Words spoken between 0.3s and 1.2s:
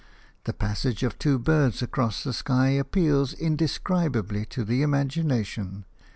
The passage of